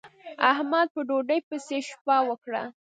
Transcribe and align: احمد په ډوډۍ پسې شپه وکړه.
احمد 0.51 0.87
په 0.95 1.01
ډوډۍ 1.07 1.39
پسې 1.47 1.77
شپه 1.87 2.17
وکړه. 2.29 2.63